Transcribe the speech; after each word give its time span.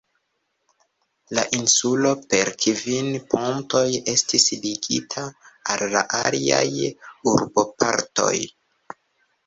La 1.39 1.43
insulo 1.57 2.13
per 2.31 2.51
kvin 2.65 3.11
pontoj 3.35 3.83
estis 4.15 4.49
ligita 4.67 5.29
al 5.77 5.87
la 5.95 6.05
aliaj 6.25 6.67
urbopartoj. 7.37 8.37